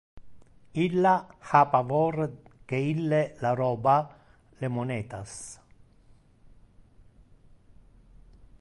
[0.83, 1.11] Illa
[1.49, 2.17] ha pavor
[2.71, 3.95] que ille la roba
[4.63, 5.37] le monetas.